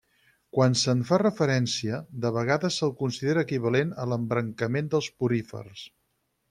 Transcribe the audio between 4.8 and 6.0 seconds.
dels porífers.